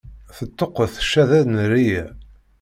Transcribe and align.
Teṭṭuqqet 0.37 0.95
ccada 1.05 1.39
n 1.45 1.53
rrya. 1.71 2.05